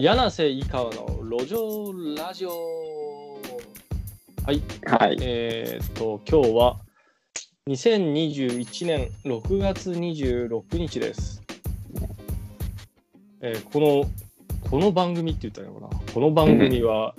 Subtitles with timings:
[0.00, 2.50] 柳瀬井川の路上ラジオ。
[4.46, 4.62] はい。
[4.86, 5.16] はい。
[5.20, 6.76] えーっと今日は
[7.66, 11.42] 2021年6月26日です、
[13.40, 16.12] えーこのこの番組って言ったらいいのかな？
[16.12, 17.16] この番組は、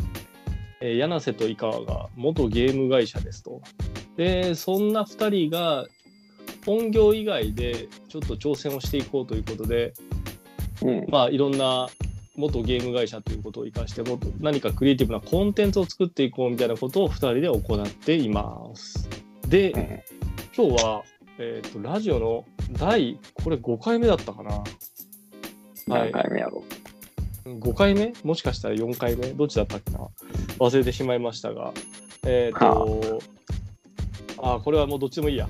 [0.80, 3.62] えー柳瀬と井川が元ゲーム会社ですと。
[4.16, 5.86] でそんな2人が
[6.66, 9.92] 本業以外でちょっと挑戦をしていこうということで
[10.82, 11.06] うん。
[11.10, 11.90] まあいろんな
[12.40, 19.10] 元ゲーム会社ということを生かしても何かクリエイティブなコンテンツを作っていこうみたいなことを2人で行っています。
[19.48, 20.00] で、うん。
[20.56, 21.04] 今日は、
[21.38, 24.52] えー、とラジオの第これ5回目だったかな。
[24.52, 24.64] は
[25.88, 26.64] 何い回目やろ
[27.46, 28.14] 5回目？
[28.24, 29.28] もしかしたら4回目？
[29.34, 30.00] どっちだったっけな？
[30.60, 31.74] 忘れてしまいましたが。
[32.26, 33.20] えっ、と
[34.42, 34.60] あ。
[34.64, 35.48] これはもうどっちでもいいや。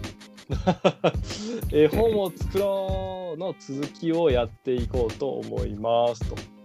[1.71, 6.58] 絵 本を作ろうの続きをやっていこうと思いますと。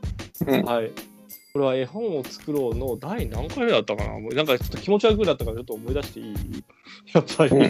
[0.46, 0.52] う。
[0.52, 0.62] うん。
[0.64, 0.90] はい。
[1.52, 4.18] これは絵本を作ろうの第何回目だったかな？
[4.18, 6.34] もうなんかちょっと気持ち悪くなったからちょっと思い出していい？
[7.12, 7.56] やっぱり。
[7.56, 7.62] うん。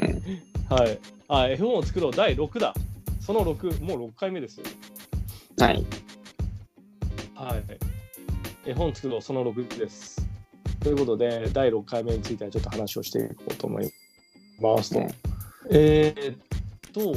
[0.68, 0.98] はい。
[1.28, 2.74] あ、絵本を作ろう第6だ。
[3.20, 4.66] その6、もう6回目ですよ。
[5.58, 5.84] はい。
[7.34, 7.62] はい。
[8.66, 10.26] 絵本作ろうその6です。
[10.80, 13.90] ということで、第6回目についてはちょっと話をしていこうと思い
[14.60, 15.00] ますと。
[15.00, 15.08] うん
[15.70, 16.36] えーっ
[16.92, 17.14] と、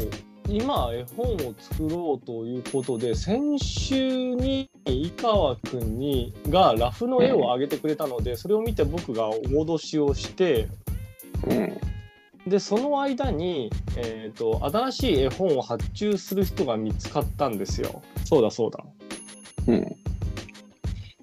[0.49, 10.69] 今、絵本を作ろうということで、先週に井川くんにがラフの絵を上げてくれたので、それを見て僕がお戻しをして、
[11.47, 12.49] うん。
[12.49, 18.01] で、その間に、えーっと、新しい絵本を発注する人が見つかったんですよ。
[18.23, 18.85] そうだそうだ。
[19.67, 19.95] うん。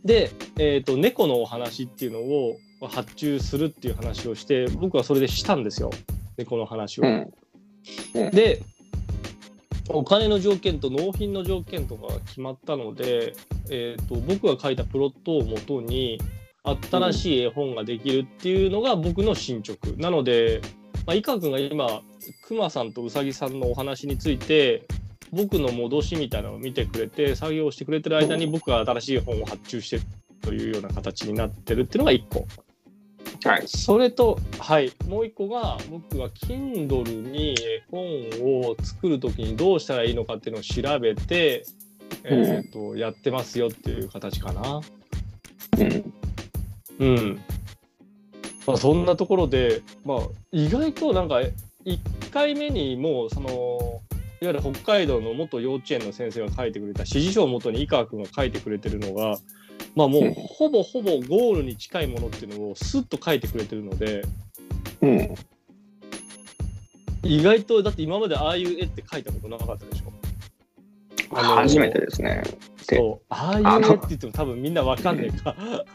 [0.05, 2.59] で、えー、と猫のお話っていうのを
[2.89, 5.91] 発注するっていう話をして僕はそれでしたんですよ
[6.37, 7.05] 猫の話を。
[7.05, 8.31] うん。
[8.31, 8.63] で
[9.89, 13.35] お金の条件と納品の条件とかが決まったので、
[13.71, 16.19] えー、と僕が書いたプロットをもとに
[16.91, 20.63] 新しい絵本ができるっていうのが僕の進捗、なので、
[21.07, 22.01] まあ、伊川君が今
[22.47, 24.87] くまさんとうさぎさんのお話について
[25.31, 30.03] 僕の戻しみたいなのを見てくれて作業してくれてる間に僕が新しい本を発注してる
[30.41, 32.47] というような形になってるっていうのが1個。
[33.43, 33.65] はい。
[33.67, 41.65] それと、はい、もう一個が僕が Kindle に絵本を作る時にどうしたらいいのかっていうのを調べて、
[42.25, 44.81] えーとやってますよっていう形かな。
[45.79, 46.15] うん。
[46.99, 47.41] うん。
[48.67, 50.19] まあ、そんなところで、まあ、
[50.53, 51.41] 意外となんか
[51.85, 54.01] 1回目にもうその
[54.41, 59.39] いわゆる北海道の元幼稚園の先生が書いてくれた指示書をもとに井川君が書いてくれてるのが、
[59.95, 60.35] まあ、もううん。
[60.35, 64.23] ほぼほぼゴールに近いものっていうのをスッと書いてくれてるので
[65.01, 65.35] うん。
[67.23, 70.13] 意外とだって今までああいう絵って描いたことなかったでしょ？
[71.37, 72.43] あの初めてですね。
[72.87, 73.25] でそう。
[73.31, 75.57] ああいう絵って言っても多分みんなわかんないか。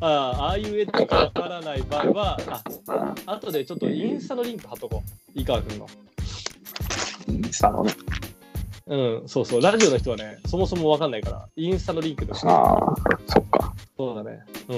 [0.00, 2.40] あああいう絵ってわからない場合は
[2.86, 5.02] ああ後でちょっとインスタのリンク貼っとこ
[5.34, 5.40] う。
[5.40, 5.88] 井川君の。
[7.28, 7.92] インスタのね。
[8.88, 9.60] うんそうそう。
[9.60, 12.40] ラジオの人はねそもそもわかんないからインスタのリンクとし。
[12.40, 12.94] てああ、
[13.26, 13.74] そっか。
[13.96, 14.40] そうだね。
[14.68, 14.76] う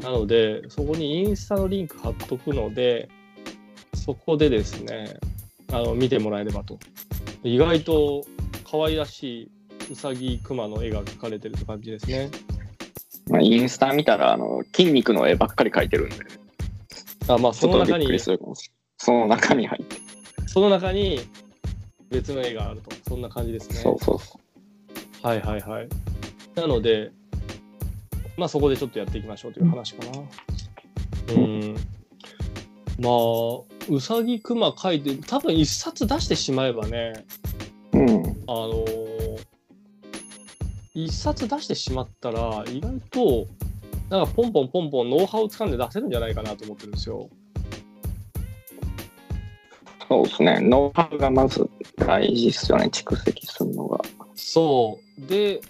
[0.00, 0.02] ん。
[0.02, 3.08] なのでそこにインスタのリンク貼っとくので
[3.94, 5.16] そこでですね
[5.72, 6.78] あの見てもらえればと。
[7.42, 8.24] 意外と
[8.68, 9.50] 可愛らしい
[9.92, 12.30] うさぎクマの絵が描かれてるって感じですね。
[13.28, 16.16] まあ、インスタ見たら、あの、筋肉の絵ばっかり描いてるんで、
[17.28, 18.06] あまあその中に。
[18.18, 19.96] その中に入って。
[20.46, 21.20] その中に
[22.14, 24.40] 別の絵があるとそんな感じですねそうそうそ
[25.22, 25.88] はいはいはい
[26.54, 27.10] なので
[28.36, 31.76] まあそこでちょっとやっていきましょうという話かなうん
[32.98, 37.24] まあうさぎくま描いて多分一冊出してしまえばね
[37.92, 37.98] う。
[37.98, 38.10] うん。
[38.46, 39.14] あのー
[40.94, 43.46] 一冊出してしまったら意外と
[44.10, 47.28] なんかポンポンポンポンノウハウをつかんで出せるんじゃないかなと思ってるんですよ。
[50.14, 50.60] そうですね。
[50.60, 52.84] ノウハウがまず大事ですよね。
[52.92, 54.00] 蓄積するのが。
[54.36, 55.60] そうで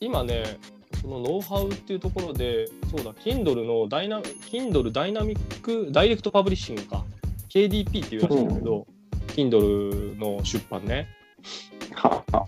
[0.00, 0.58] 今ね
[1.00, 7.04] そのノウハウっていうところでそうだ Kindle のダイナ Kindle ダイナミックダイレクトパブリッシングか
[7.48, 8.86] KDP っていうらしいんだけど、
[9.28, 11.06] Kindle の出版ね
[11.94, 12.46] はは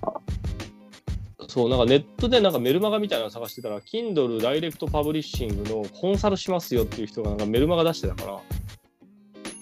[1.46, 8.40] そうなんかネットでなんかメルマガみたいなの探してたら Kindle ダイレクトパブリッシングのコンサルしますよっていう人がなんかメルマガ出してたか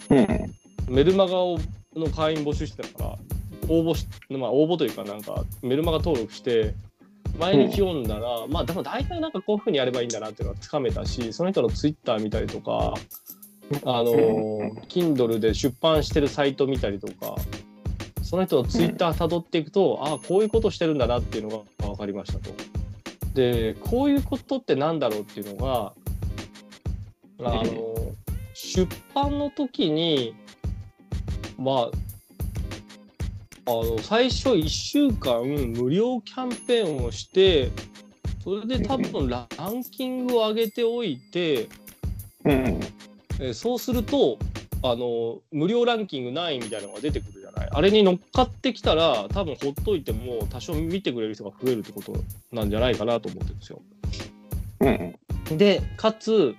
[0.09, 0.55] らうん。
[0.89, 1.59] メルマガを
[1.95, 3.19] の会員募集してたから
[3.69, 6.75] 応募し、まあ、応募というかなんかメルマガ登録して
[7.39, 12.95] 毎日読んだら、まあでも大体なんかこういうふうにやればいいんだなっていうのはつかめたしその人のツイッター見たりとか
[13.85, 14.13] あの
[14.89, 17.37] Kindle で出版してるサイト見たりとか
[18.23, 22.51] その人のツイッター辿っていくと、ああこういうことしてるんだなっていうのが分かりましたと。
[23.35, 25.93] でこういうことってなんだろうっていうのが
[27.41, 27.95] あの
[28.55, 30.35] 出版の時に
[31.63, 31.91] まあ
[33.65, 37.71] あの最初1週間無料キャンペーンをして
[38.43, 41.69] それで多分ランキングを上げておいて、
[42.45, 42.81] うん。
[43.41, 44.39] えーそうすると
[44.85, 47.69] あの無料ランキング何位みたいなのが出てくるじゃない？
[47.71, 52.15] あれに乗っかってきたら多分ほっといても多少見てくれる人が増えるってこと
[52.51, 53.81] なんじゃないかなと思ってるんですよ。
[54.81, 55.57] うん。
[55.59, 56.57] でかつ、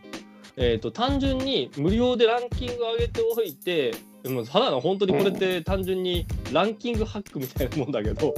[0.55, 8.33] えー、と単純に無料でランキング上げておいてでもただの本当にこれって単純にランキングハックみたいなもんだけど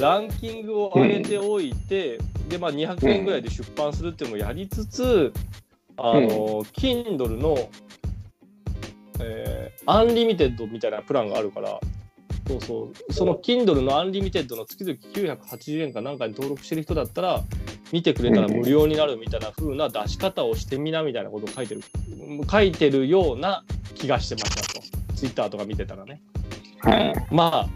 [0.00, 5.32] ランキングを上げておいて、でまあ200円ぐらいで出版するっていうのもやりつつ
[5.96, 7.70] あの、Kindle の、
[9.20, 11.80] えーアンリミテッドみたいなプランがあるから
[12.46, 13.12] そうそう。
[13.12, 17.42] その Kindle のアンリミテッドの月々980円かなんかに登録してる人だったら
[17.92, 21.82] 見てくれたら無料になるみたいな風な出し方をしてみなみたいなことを書いてる
[22.50, 23.64] 書いてるような
[23.94, 26.20] 気がしてましたと Twitter とか見てたらね
[26.80, 27.14] はい。
[27.30, 27.68] まあ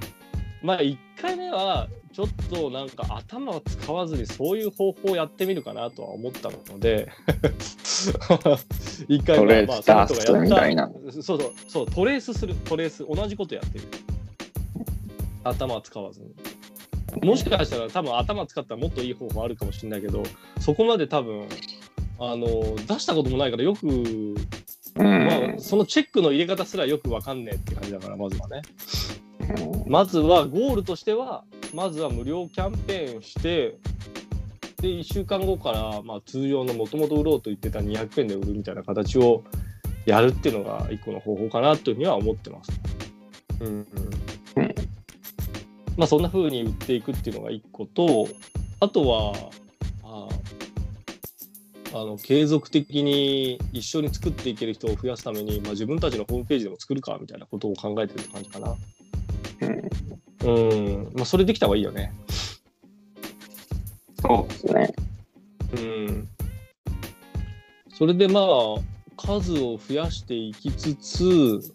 [0.62, 7.08] まあ1回目はちょっとなんか頭を使わずにそういう方法をやってみるかなとは思ったので
[9.08, 10.90] 1回目はまあその人がやったみたいな。
[11.10, 13.84] そうそうそうトレースするトレース同じことやってる
[15.44, 16.34] 頭を使わずに
[17.22, 20.24] もしかしたら多分頭使ったらもっといい方法あるかもしれないけど
[20.60, 21.46] そこまで多分
[22.18, 24.34] あの出したこともないからよく、うん。
[24.96, 28.62] まあ、そのチェックの入れ方すらよくわかんねえって感じだからまずはね。
[29.86, 31.44] まずはゴールとしては
[31.74, 33.78] まずは無料キャンペーンして
[34.80, 39.44] で1週間後から、まあ、通常のもともと売ろうと言ってた200円で売るみたいな形を
[40.04, 42.72] やるっていうのが一個の方法かなというふうには思ってます。
[43.60, 43.86] うんうん。
[44.56, 44.74] うん
[45.96, 48.28] まあそんな風に売っていくっていうのが一個と
[48.80, 49.50] あとはあ
[51.98, 58.76] あの継続的に一緒に作っていける人を増やすために、まあ、自分たちのホームページでも作るかみたいなことを考えてるって感じかな。
[59.62, 59.86] うん。
[60.44, 62.12] うん、まあ、それできた方がいいよね。
[64.20, 64.94] そうですね。
[65.76, 66.28] うん。
[67.92, 68.44] それでまあ、
[69.16, 71.74] 数を増やしていきつつ、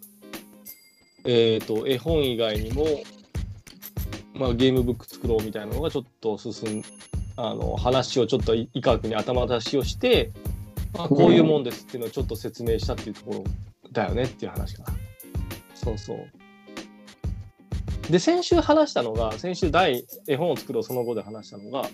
[1.25, 2.85] えっ、と、絵本以外にも、
[4.35, 6.83] まあ、ゲームブック作ろうみたいなのがちょっと進ん、
[7.43, 10.31] あの、話をちょっとい医科学に頭出しをして、
[10.93, 13.43] まあ、こういうもんですっていうのをちょっと説明したっていうところ
[13.91, 14.93] だよねっていう話かな。
[15.73, 18.11] そうそう。
[18.11, 21.87] で、先週話したのが、先週第絵本を作ろうその後で話したのが、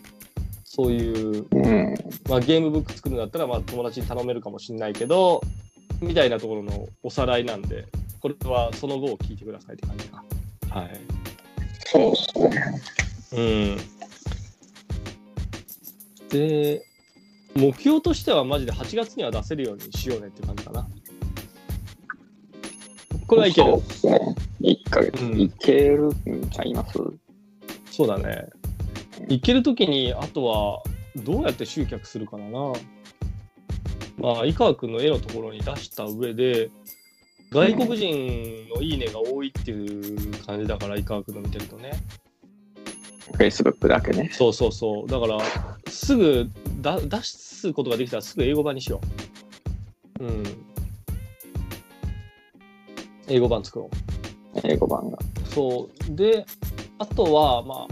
[0.63, 1.95] そういう、うん。
[2.27, 5.41] まあ、ゲームブック作るんだったら、まあ、友達に頼めるかもしれないけど、
[6.01, 7.85] みたいなところのおさらいなんで、
[8.19, 10.23] これはその後を聞いてくださいって感じか。
[10.69, 10.89] はい。
[11.85, 12.81] そうですね。
[13.33, 13.96] うん。
[16.29, 16.83] で、
[17.55, 20.87] 目標としてはマジで8月には出せるようにしようねって感じかな。
[23.27, 24.35] これはいけるそうですね。
[24.61, 25.23] 1ヶ月。
[25.23, 26.97] うんいけるんちゃいます？
[27.91, 28.47] そうだね。
[29.27, 30.83] 行けるときに、あとは
[31.15, 32.73] どうやって集客するかだな。
[34.17, 36.69] まあ、井川君の絵のところに出した上で、
[37.51, 41.91] 外国人のいいねが多いっていう感じだから、井川君の見てるとね。
[43.33, 44.29] ?Facebook だけね。
[44.33, 45.07] そうそうそう。
[45.07, 45.37] だから、
[45.89, 46.49] すぐ
[46.81, 49.01] だ出すことができたらすぐ英語版にしよ
[50.19, 50.23] う。
[50.23, 50.43] うん。
[53.27, 53.89] 英語版作ろ
[54.55, 54.59] う。
[54.63, 55.17] 英語版が。
[55.45, 56.45] そうで
[56.99, 57.87] あとはま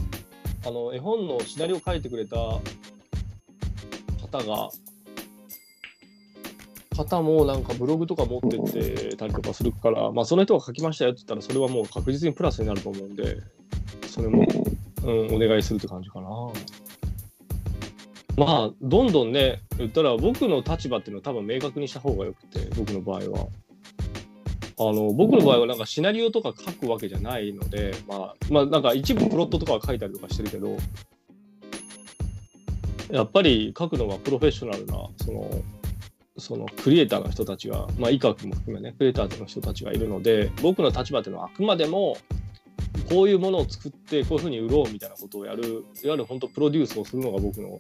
[0.64, 2.62] ああの絵本のシナリオを書いてくれた方
[4.46, 4.70] が
[6.96, 13.38] 方もなんかブログとか持ってってたりとかするから、まあ、その人が書きましたよって言ったらそれはもう確実にプラスになると思うんで
[14.08, 14.46] それも、
[15.04, 16.30] うん、お願いするって感じかな。
[18.38, 23.48] まあどんどんね言ったら僕の立場っていうのは多分明確にした方がよくて僕の場合は。
[24.78, 30.76] あの僕の場合はなんかシナリオとか書くわけじゃないので、まあ、まあなんか一部プロットとかは書いたりとかしてるけど
[33.10, 35.50] やっぱり書くのはプロフェッショナルなその
[36.38, 42.18] そのクリエイターの人たちが、まあ、医学も含めねクリエイターの人たちがいるので僕の立場っていうのはあくまでも
[43.10, 47.80] こういうものを作ってこういうふうに売ろうみたいなことをやるいわゆる本当プロデュースをするのが僕の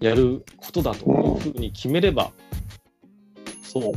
[0.00, 2.30] やることだというふうに決めれば
[3.62, 3.92] そう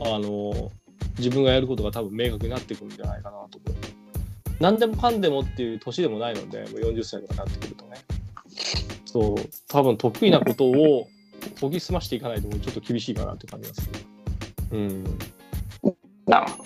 [0.00, 0.70] あの
[1.18, 3.98] 自分がやることが多分明確になってくるんじゃないかなと思う。
[4.60, 7.96] 何でもかんでもっていう年でもないので、もう40歳とかになってくるとね。
[9.04, 9.36] そう、
[9.68, 11.08] 多分得意なことを
[11.60, 13.90] 研ぎ澄ましていかないとちょっと厳しいかなって感じがする。
[14.72, 15.04] うん。
[16.26, 16.64] なるほ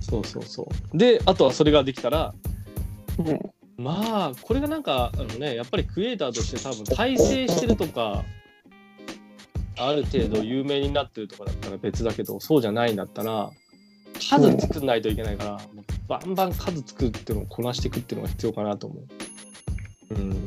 [0.00, 0.96] そうそうそう。
[0.96, 2.34] で、あとはそれができたら、
[3.18, 3.24] ど。
[3.24, 3.47] うん
[3.78, 8.24] まあこれがなんかあのねやっぱりクリエイターとして多分大成してるとか
[9.78, 13.50] ある程度有名になってるとかだったら別だけどそうじゃないんだったら
[14.20, 19.00] 数作んないといけないから、もうバンバン数作るっていうのをこなしていくっていうのが必要かなと思
[20.10, 20.14] う。
[20.14, 20.44] うん。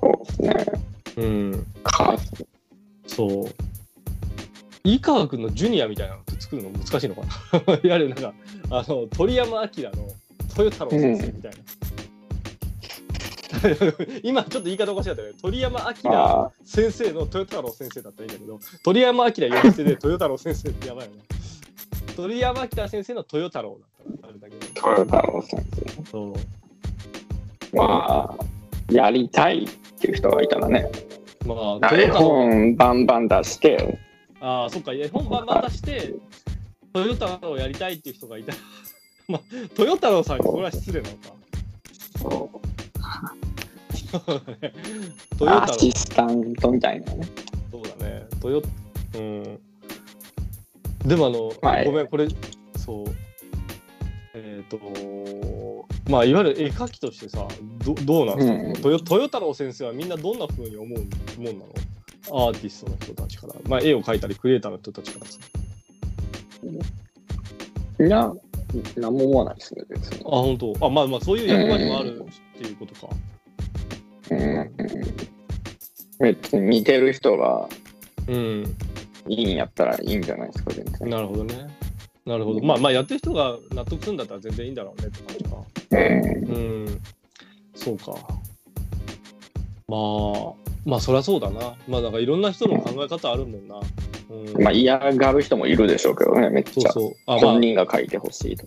[0.00, 0.66] そうですね。
[1.16, 1.66] うん。
[1.82, 2.16] か
[3.06, 3.50] そう。
[4.84, 7.22] 井川君のジュニアみたいなのって作るの難しいのか
[7.66, 7.74] な？
[7.82, 8.32] いわゆるなんか、
[8.70, 9.66] あの、鳥山明の
[10.56, 11.58] 豊太郎先生みたいな。
[14.22, 15.34] 今ちょっと言い方おかしかったよね。
[15.40, 21.22] 鳥山明あ先生の豊太郎先生だったらいいんだけど、鳥山明呼び捨てで豊太郎先生ってやばいよね。
[22.16, 24.86] 鳥山明先生の豊太郎だったらあれだけど。
[24.86, 25.62] あ、豊太郎先
[26.10, 26.32] そう。
[27.72, 27.76] 生。
[27.76, 28.44] まあ、
[28.92, 29.68] やりたいっ
[30.00, 30.90] ていう人がいたらね、
[31.46, 32.28] まあ、絵豊太郎。
[32.28, 33.98] 本バンバン出して、
[34.40, 36.14] ああ、そっか、絵本バンバン出して、
[36.92, 38.52] トヨタをやりたいっていう人がいた。
[39.26, 39.40] まあ、
[39.74, 41.34] トヨタロさんにこれは失礼なのか。
[45.38, 47.26] トヨタアロシスタントみたいなね。
[47.70, 48.26] そうだね。
[48.40, 48.62] トヨ
[49.16, 49.60] うん。
[51.06, 52.28] でもあの、はいごめん、これ、
[52.76, 53.04] そう。
[54.34, 54.78] えっ、と、
[56.10, 57.46] まあ、いわゆる絵描きとしてさ、
[57.84, 61.66] どどうなんですか、うんトヨトヨタロ先生はみんなどんな風に思うもんなの？
[62.30, 63.54] アーティストの人たちから。
[63.68, 65.38] まあ、絵を描いたり、クリエイターの人たちからさ。
[68.00, 68.32] いや、
[68.96, 70.30] なんも思わないですね、別にあ、。
[70.30, 70.74] 本当。
[70.80, 73.08] あ、まあまあ、そういう役割もあるっていうことか。
[73.12, 73.33] うん
[76.18, 77.68] 別に見てる人が
[78.28, 78.76] うん。
[79.28, 81.08] いいんやったらいいんじゃないですか、全然。
[81.08, 81.66] なるほどね。
[82.26, 82.60] なるほど。
[82.60, 85.56] まあまあ、やってる人が納得するんだったら全然いいんだろうねって感じか。
[85.90, 87.00] うんうん。
[87.74, 88.12] そうか。
[89.86, 90.52] まあ、
[90.86, 91.74] まあ、そりゃそうだな。
[91.88, 93.80] まあ、なんかいろんな人の考え方あるもんな。
[94.30, 94.62] うん。
[94.62, 96.92] まあ嫌がる人もいるでしょうけどね、めっちゃ。
[96.92, 97.12] そう。
[97.26, 98.66] あ、まあ本、人が書いてほしいと。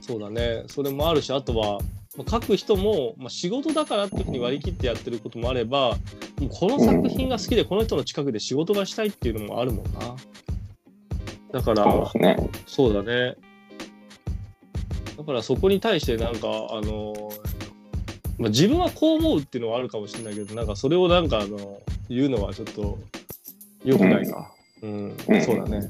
[0.00, 0.64] そうだね。
[0.68, 5.96] それもあるし、あとは、まあ書く人も、まあ、仕事だからっていうふうに割り切ってやってることもあれば、
[6.38, 10.16] もうこの作品が好きで、この人の近くで仕事がしたいっていうのもあるもんな。
[11.52, 12.36] だから、そうね。
[12.66, 13.36] そうだね。
[15.16, 17.30] だからそこに対してなんか、あの
[18.38, 22.98] まあ、自分はこう思うっていうのはあるかもしれないけど、なんかそれをなんかあの言うのはちょっと
[23.84, 24.52] 良くないか。
[24.82, 25.88] うん、うんそうだね。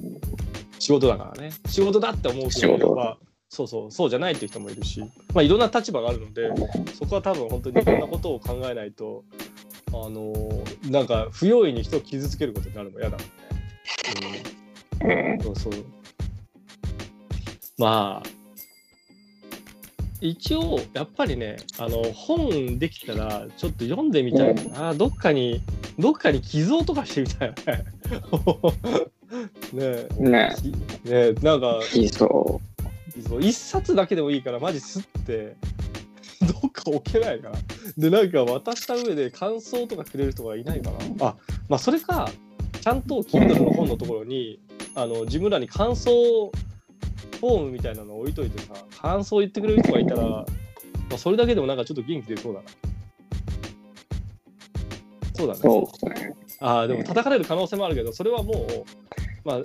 [0.79, 1.53] 仕事だからね。
[1.67, 3.17] 仕事だって思う人もいれば、
[3.55, 5.01] そうそう、そうじゃないっていう人もいるし、
[5.33, 6.51] まあいろんな立場があるので、
[6.93, 9.23] そこは多分本当にいろんなことを考えないと、
[9.93, 10.33] あの
[10.91, 14.43] なんか不用意に人を傷つけることになるの嫌だもんね。
[15.03, 15.73] うんうんそうそう。
[17.79, 18.29] まあ、
[20.21, 24.95] 一応、やっぱりね、あの、本できたら、ちょっと読んでみたいな。
[24.95, 25.61] どっかに、
[25.99, 27.73] どっかに寄贈とかしてみたいな
[29.75, 30.09] ね。
[30.19, 30.73] ねねえ、きね
[31.11, 32.09] えなんか、い
[33.29, 35.57] そ寄贈一冊だけでもいいから、マジすって、
[36.61, 37.59] どっか置けないかな。
[37.97, 41.27] で、なんか渡した上で感想とかくれる人がいないかな。
[41.29, 41.37] あ、
[41.69, 42.31] まあ、それか、
[42.81, 44.61] ちゃんと Kindle の本のところに、
[44.95, 46.13] あの自分らに感想
[47.41, 50.45] フォームみたいなのを置いといてさ、感想言ってくれる人がいたら、ま
[51.15, 52.67] あ、それだけでもなんかちょっと元気出そうだな。
[55.35, 55.57] そうだう。
[55.57, 55.61] ね。
[55.63, 56.35] そうですね。
[56.61, 58.85] ああ、でも叩かれる可能性もあるけど、それはもう、
[59.45, 59.63] まあ、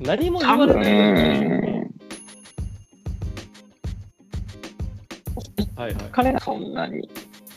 [0.00, 1.48] 何も言多われない。
[1.48, 1.65] 分、
[5.76, 6.04] はいはい。
[6.10, 7.08] 彼らそんなに、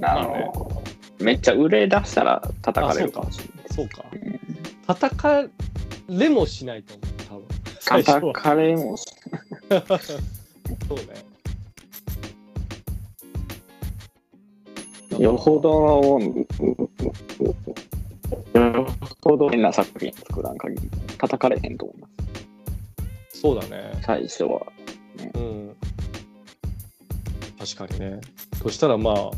[0.02, 0.84] あの、
[1.20, 3.74] めっちゃ売れ出したら叩かれるかもしれない。
[3.74, 4.06] そうか。
[4.88, 5.46] 叩か
[6.10, 7.46] れもしないと思う、多分。
[7.80, 8.34] 最初は。
[8.34, 9.06] 叩かれもし
[10.88, 11.06] そうね。
[15.18, 16.20] よほど、
[18.60, 18.88] よ
[19.22, 22.08] ほど変な作品作らん限り、叩かれへんと思いま
[23.34, 23.42] す。
[23.42, 23.92] そうだね。
[24.06, 24.66] 最初は。
[27.78, 27.88] うん。
[27.88, 28.22] 確かにね。
[28.62, 29.32] そしたらまあ、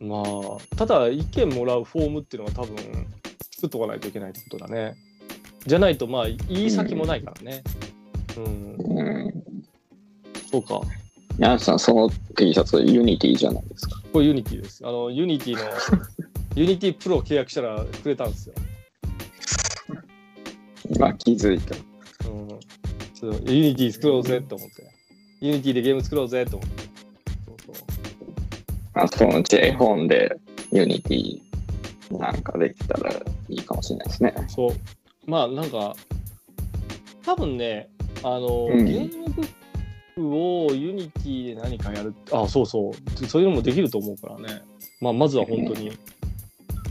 [0.00, 2.76] まあ、ただ意見もらうフォームっていうのが多分
[3.54, 4.96] 作っとかないといけないってことだね。
[5.64, 7.62] じゃないとまあ、言い先もないからね。
[8.36, 9.44] うん、うん。
[10.50, 10.80] そうか。
[11.38, 14.02] ヤンさん、その T シャツ、 Unity じゃないですか。
[14.12, 14.86] これ Unity です。
[14.86, 15.60] あの、 Unity の、
[16.56, 18.54] Unity Pro 契約したらくれたんですよ。
[20.90, 21.76] 今気づいた。
[22.28, 22.48] うん。
[23.14, 24.91] そう Unity 作ろうぜって思って。
[25.42, 26.82] Unity でゲーム作ろうぜって思って。
[27.64, 27.86] そうそう。
[28.94, 30.36] まあ、そのうち絵本で
[30.70, 31.40] Unity
[32.16, 33.10] なんかできたら
[33.48, 34.34] いいかもしれないですね。
[34.46, 34.70] そう。
[35.26, 35.96] まあなんか、
[37.24, 37.88] 多分ね、
[38.22, 39.48] あの、うんゲームブッ
[40.14, 40.28] ク
[40.68, 43.26] を Unity で何かやるあ、そうそう。
[43.26, 44.62] そういうのもできると思うからね。
[45.00, 45.90] まあまずは本当に、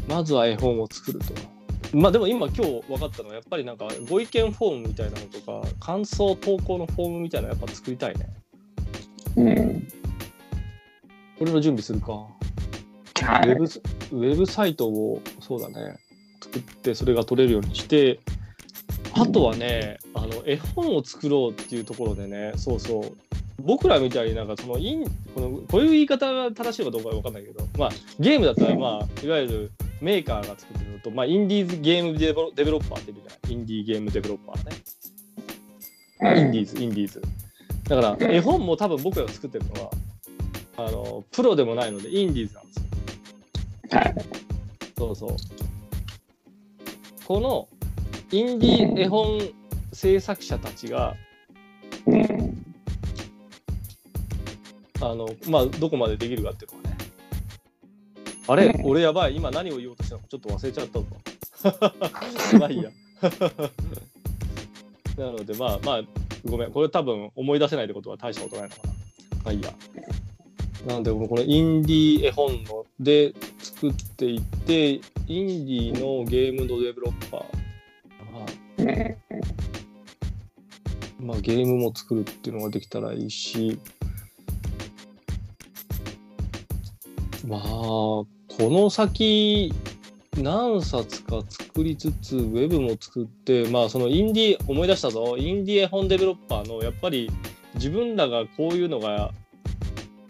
[0.09, 1.33] まずは絵本を作ると。
[1.93, 8.29] まあでも今今日分かったのはやっぱりなんかご意見フォームみたいなのとか感想投稿のフォームみたいなのやっぱ作りたいね。
[9.35, 9.87] うん。
[11.39, 12.11] 俺の準備するか。
[12.11, 13.49] はい。
[13.49, 15.97] ウェブスウェブサイトをそうだね
[16.41, 18.19] 作ってそれが取れるようにして
[19.13, 23.17] あとはねあの絵本を作ろうっていうところでねそうそう
[23.59, 29.71] 僕らみたいになんかそのインこのこういう言い方が正しいかどうかは分かんないけど、まあ、ゲームだったら、まあ、いわゆる
[30.01, 37.21] メーカーが作ってるのと、まあ、インディーズゲームデベロデベロッパーっているじゃないインディーゲームデベロッパーねインディーズインディーズ
[37.83, 39.91] だから絵本も多分僕らが作ってるのは
[40.77, 42.81] あのプロでもないのでインディーズなんですよ
[43.91, 44.15] はい。
[44.97, 45.29] そうそう。
[47.25, 47.67] この
[48.31, 49.39] インディー絵本
[49.91, 51.15] 制作者たちが、
[52.07, 52.65] うん。
[55.01, 56.97] あの、まあ、どこまでできるかっていうのはね。
[58.47, 61.05] あれ、俺やばい、今何を言おうとしたのかちょっと忘れちゃったぞ。
[62.59, 62.91] まあいいや。
[65.17, 66.01] なので、まあまあ、
[66.45, 68.93] ごめん、これ多分思い出せないってことは大したことないのかな。
[69.43, 69.73] まあいいや。
[70.87, 79.15] なので、このインディー絵本ので作っていって、インディーのゲームのデベロッパー、
[81.19, 83.79] まあ、ゲームも作るっていうのができたらいいし、
[87.47, 88.27] まあ、こ
[88.59, 89.71] の先、
[90.37, 97.29] 何冊か作りつつ、ウェブも作って、まあ、そのインディー、思い出したぞ、インディー絵本デベロッパーの、やっぱり
[97.75, 99.31] 自分らがこういうのが、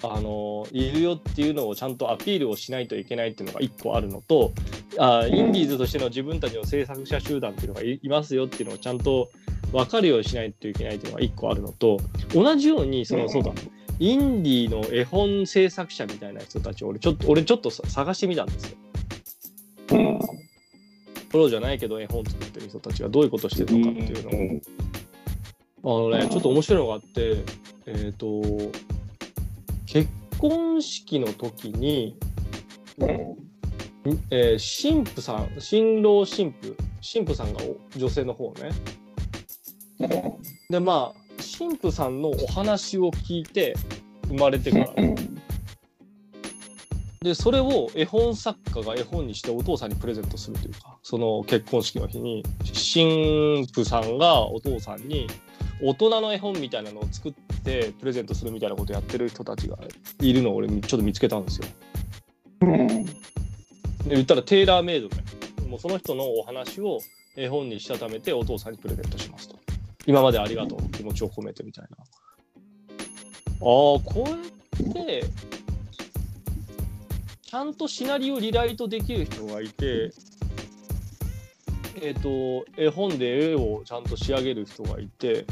[0.03, 4.51] あのいるよっていうのをちゃんとアピールをしないといけないっていうのが一個あるのと
[4.97, 9.29] あインディーズとしての自分たちの制作者集団っていうのがいいますよっていうのをちゃんと
[9.71, 11.99] 分かるようにしないといけないっていうのが一個あるのと
[12.33, 13.51] 同じようにそのそうだ。
[13.99, 18.77] インディーの絵本制作者みたいな人たちを俺ちょっと俺ちょっとさ探してみたんですよ。
[21.31, 21.33] うん。
[21.33, 24.61] プロじゃないけど絵本作ってる人たちがどういうことしてるのかっていうのを。
[25.83, 27.37] あのねちょっと面白いのがあって
[27.87, 28.41] えっ、と
[29.87, 32.15] 結婚式の時に
[34.29, 38.69] えー神父さん新郎新婦神父さんがお女性の方ね。
[40.69, 41.21] でまあ
[41.57, 43.75] 神父さんのお話を聞いて
[44.27, 44.93] 生まれてから
[47.21, 55.27] でそれを絵本作家が絵本にしてお父さんにプレゼントするというかその結婚式の日に神父さんがお父さんに
[55.83, 59.77] 大人の絵本みたいなのを作ってプレゼントするみたいなことをやってる人たちが
[60.19, 61.67] いるのを俺ちょっと見つけたんですよ。
[62.61, 62.87] うん。
[63.05, 63.15] で
[64.09, 65.15] 言ったらテーラーメイドで
[65.67, 66.99] もうその人のお話を
[67.35, 69.57] 絵本にしたためてお父さんにプレゼントしますと
[70.05, 72.07] 今までありがとう気持ちを込めてみたいなああ
[73.61, 74.35] こうや
[74.89, 75.23] って
[77.51, 80.13] ちゃんとシナリオリライトできる人がいて
[82.01, 85.45] えっ、と絵本で絵をちゃんと仕上げる人がいてっ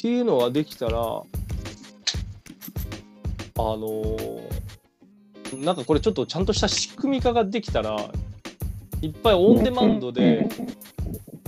[0.00, 1.00] ていうのができたらあ
[3.56, 4.44] のー
[5.58, 7.96] なんかこれちょっとちゃんとした仕組み化ができたら
[9.02, 10.48] いっぱいオンデマンドで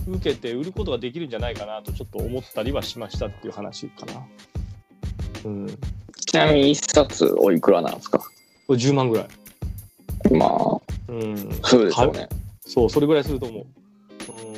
[0.08, 4.26] 受けて売ることができるんじゃないかなとちょっと思ったりはしましたっていう話かな。
[5.44, 5.66] うん。
[6.36, 8.20] なみに一冊おいくらなんですか？
[8.68, 9.28] れ10万ぐらい。
[10.32, 11.60] まあ、うん。
[11.62, 12.12] そうでしょう？
[12.12, 12.28] ね。
[12.60, 13.64] そう、それぐらいすると思う。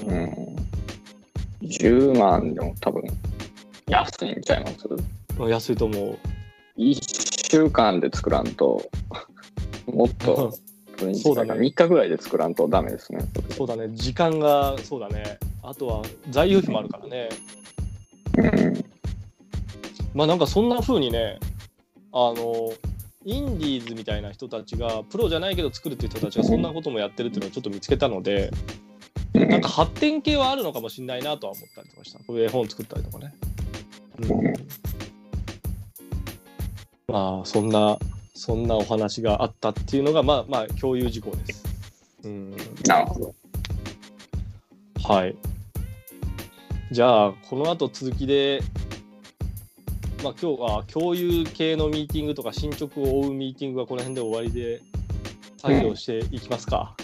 [0.06, 0.10] う。
[0.10, 0.56] うんん。
[1.62, 3.02] 10万でも多分
[3.86, 4.88] 安いんちゃいます？
[5.50, 6.18] 安いと思う。
[6.78, 8.88] 1週間で作らんと、
[9.86, 10.52] もっと、
[11.14, 13.18] そうだね3日ぐらいで作らんとダメですね。
[13.50, 13.88] そうだね。
[13.94, 15.38] 時間が、そうだね。
[15.62, 17.28] あとは材料費もあるからね。
[18.36, 18.84] うん。
[20.14, 21.38] まあなんかそんな風にね、
[22.12, 22.72] あの、
[23.24, 28.50] インディーズみたいな人たちが、プロじゃないけど作るっていう人たちがそんなこともやってるっていうのをちょっと見つけたので、
[29.34, 32.18] なんか発展系はあるのかもしれないなとは思ったりとかした。
[32.20, 33.34] こういう絵本作ったりとかね。
[34.20, 34.52] うん、
[37.06, 37.98] まあそんな、
[38.34, 41.64] そんなお話があったっていうのが、まあまあ共有事項です。
[42.24, 43.34] うん、なるほど。
[45.04, 45.36] はい。
[46.90, 48.60] じゃあ、この後続きで、
[50.22, 54.80] まあ今日は共有系のミーティングとか進捗を追うミーティングはこの辺で終わりで
[55.58, 56.96] 作業していきますか。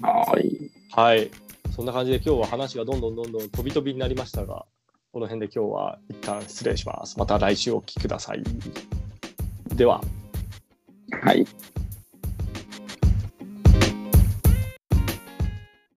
[0.00, 0.70] はい。
[0.90, 1.30] はい。
[1.74, 4.66] そんな感じで今日は話がどんどんどんどん飛び飛びになりましたが、
[5.12, 7.18] この辺で今日は一旦失礼します。
[7.18, 8.42] また来週お聞きください。
[9.74, 10.02] では。
[11.22, 11.46] はい。